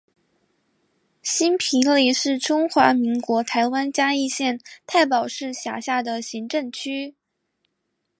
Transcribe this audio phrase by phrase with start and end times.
[1.21, 7.13] 新埤里是中华民国台湾嘉义县太保市辖下的行政区。